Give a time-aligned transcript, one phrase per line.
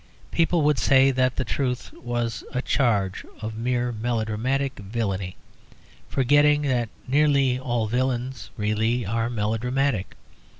[0.31, 5.35] People would say that the truth was a charge of mere melodramatic villainy;
[6.09, 10.15] forgetting that nearly all villains really are melodramatic.